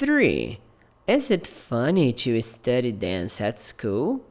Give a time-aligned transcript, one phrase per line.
[0.00, 0.58] 3.
[1.06, 4.24] Is it funny to study dance at school?